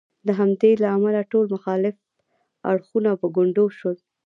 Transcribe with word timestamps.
د 0.27 0.29
همدې 0.39 0.71
له 0.83 0.87
امله 0.95 1.21
ټول 1.31 1.45
مخالف 1.55 1.95
اړخونه 2.71 3.09
په 3.21 3.27
ګونډو 3.35 3.65
شول. 3.77 3.97